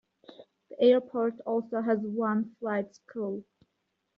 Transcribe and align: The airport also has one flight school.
The 0.71 0.81
airport 0.81 1.41
also 1.41 1.79
has 1.79 1.99
one 1.99 2.55
flight 2.59 2.91
school. 2.95 3.43